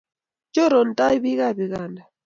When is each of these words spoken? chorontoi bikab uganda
chorontoi 0.53 1.15
bikab 1.23 1.57
uganda 1.65 2.01